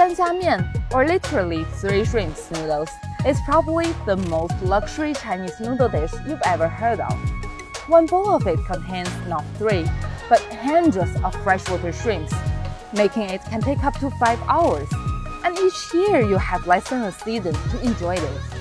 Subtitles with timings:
[0.00, 2.88] Sanxia or literally three shrimps noodles,
[3.26, 7.12] is probably the most luxury Chinese noodle dish you've ever heard of.
[7.86, 9.84] One bowl of it contains not three,
[10.30, 12.32] but hundreds of freshwater shrimps,
[12.94, 14.88] making it can take up to five hours.
[15.44, 18.59] And each year you have less than a season to enjoy it.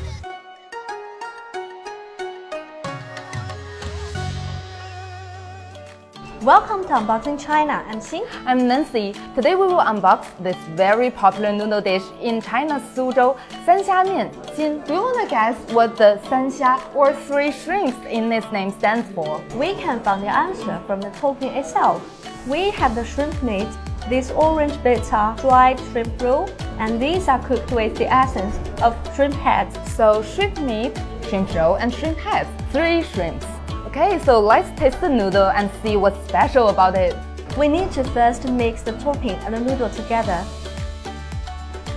[6.44, 7.84] Welcome to Unboxing China.
[7.86, 8.26] I'm Xin.
[8.46, 9.14] I'm Nancy.
[9.36, 14.30] Today we will unbox this very popular noodle dish in China's Suzhou, Sanxia Mian.
[14.56, 18.72] Xin, do you want to guess what the Sanxia or three shrimps in this name
[18.72, 19.44] stands for?
[19.56, 22.02] We can find the answer from the topping itself.
[22.48, 23.68] We have the shrimp meat.
[24.10, 26.48] These orange bits are dried shrimp roe,
[26.80, 29.78] and these are cooked with the essence of shrimp heads.
[29.92, 30.98] So shrimp meat,
[31.28, 32.50] shrimp roe, and shrimp heads.
[32.72, 33.46] Three shrimps.
[33.90, 37.16] Okay, so let's taste the noodle and see what's special about it.
[37.58, 40.46] We need to first mix the topping and the noodle together.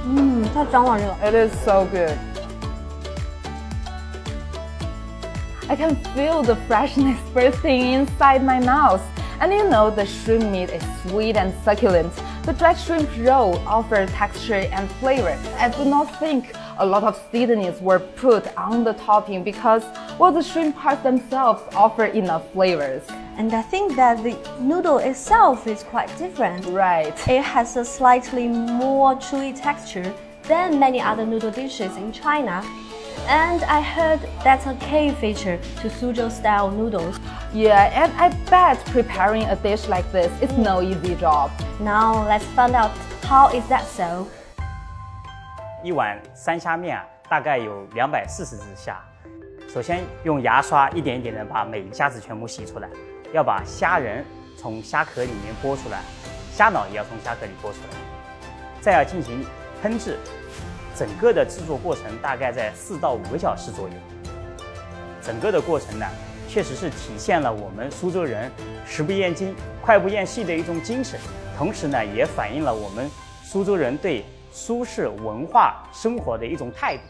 [0.01, 2.19] Mmm, It is so good.
[5.69, 9.03] I can feel the freshness bursting inside my mouth.
[9.41, 12.15] And you know the shrimp meat is sweet and succulent.
[12.45, 15.39] The dried shrimp roe offers texture and flavor.
[15.59, 19.85] I do not think a lot of seasonings were put on the topping because
[20.19, 23.03] well the shrimp parts themselves offer enough flavors.
[23.37, 26.67] And I think that the noodle itself is quite different.
[26.67, 27.17] Right.
[27.29, 30.13] It has a slightly more chewy texture
[30.45, 32.63] than many other noodle dishes in China
[33.29, 37.19] and I heard that's a key feature to Suzhou style noodles.
[37.55, 41.51] Yeah, and I bet preparing a dish like this is no easy job.
[41.81, 42.91] Now let's find out
[43.25, 44.29] how is that so.
[45.83, 49.01] 一碗三虾面啊，大概有两百四十只虾。
[49.69, 52.89] 首先用牙刷一点一点的把每虾子全部洗出来，
[53.33, 54.25] 要把虾仁
[54.57, 56.01] 从虾壳里面剥出来，
[56.53, 57.97] 虾脑也要从虾壳里剥出来，
[58.81, 59.45] 再要进行
[59.83, 60.17] 烹制。
[60.95, 63.95] 整个的制作过程大概在四到五个小时左右。
[65.21, 66.07] 整个的过程呢，
[66.49, 68.49] 确实是体现了我们苏州人
[68.87, 71.19] 食不厌精、快不厌细的一种精神，
[71.59, 73.11] 同时呢，也反映了我们
[73.43, 77.03] 苏州人对舒适文化生活的一种态度。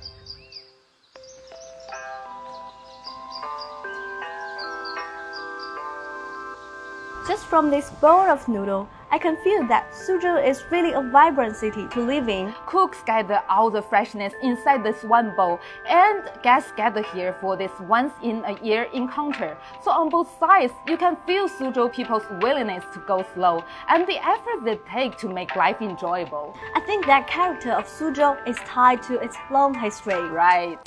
[7.26, 11.54] Just from this bowl of noodle, I can feel that Suzhou is really a vibrant
[11.54, 12.54] city to live in.
[12.64, 17.70] Cooks gather all the freshness inside this one bowl, and guests gather here for this
[17.78, 19.58] once in a year encounter.
[19.84, 24.16] So on both sides, you can feel Suzhou people's willingness to go slow and the
[24.26, 26.56] effort they take to make life enjoyable.
[26.74, 30.26] I think that character of Suzhou is tied to its long history.
[30.30, 30.78] Right.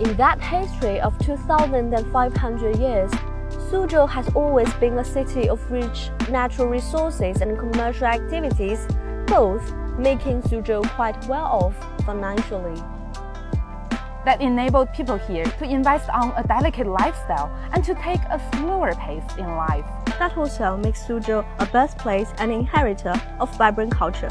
[0.00, 3.12] In that history of 2,500 years,
[3.70, 8.86] Suzhou has always been a city of rich natural resources and commercial activities,
[9.26, 12.78] both making Suzhou quite well off financially.
[14.26, 18.94] That enabled people here to invest on a delicate lifestyle and to take a slower
[18.94, 19.86] pace in life.
[20.18, 24.30] That also makes Suzhou a birthplace and inheritor of vibrant culture.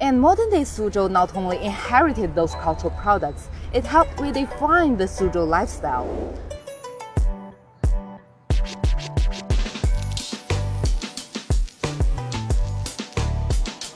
[0.00, 5.46] And modern day Suzhou not only inherited those cultural products, it helped redefine the Suzhou
[5.46, 6.06] lifestyle.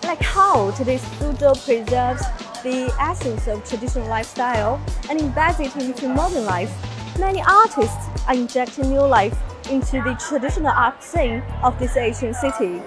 [0.03, 2.23] Like how today's Suzhou preserves
[2.65, 6.73] the essence of traditional lifestyle and embeds it into modern life,
[7.17, 9.39] many artists are injecting new life
[9.71, 12.83] into the traditional art scene of this Asian city.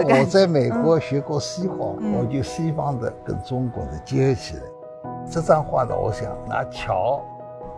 [0.00, 1.76] 因为我在美国学过西画，
[2.18, 4.62] 我就西方的跟中国的结合起来。
[5.30, 7.20] 这张画呢，我想拿桥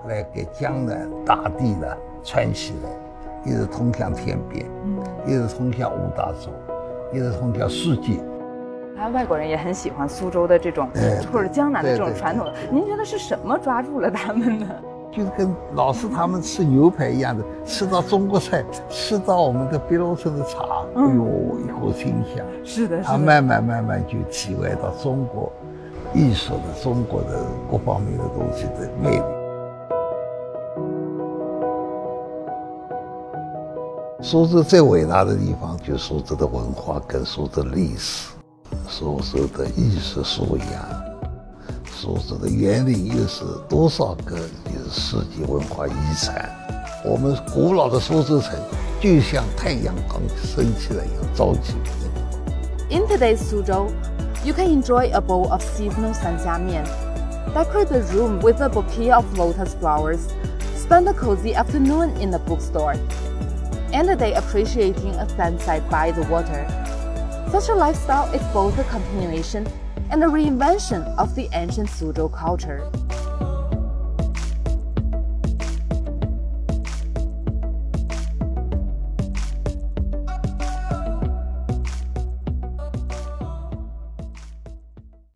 [0.08, 1.86] 来给江南大地呢
[2.22, 2.90] 串起来，
[3.44, 6.50] 一直通向天边，嗯一直通向五大洲，
[7.12, 8.18] 一直通向世界。
[8.96, 10.88] 还有外国人也很喜欢苏州的这种，
[11.32, 12.48] 或者江南的这种传统。
[12.70, 14.66] 您觉得是什么抓住了他们呢？
[15.16, 22.44] 就是跟老师他们吃牛排一样的，吃到中国菜，吃到我们的碧螺春的茶，哎呦，一口清香。
[22.64, 25.52] 是的，他慢慢慢慢就体会到中国
[26.12, 29.22] 艺术的、中国的各方面的东西的魅力。
[34.20, 38.32] 苏州最伟大的地方，就是苏州的文化跟苏州历史，
[38.88, 41.13] 苏州的艺术素养。
[52.90, 53.88] In today's Suzhou,
[54.44, 56.84] you can enjoy a bowl of seasonal sanxiamian,
[57.54, 60.28] decorate the room with a bouquet of lotus flowers,
[60.76, 62.96] spend a cozy afternoon in the bookstore,
[63.94, 66.83] and a day appreciating a sunset by the water.
[67.50, 69.66] Such a lifestyle is both a continuation
[70.10, 72.90] and a reinvention of the ancient Suzhou culture.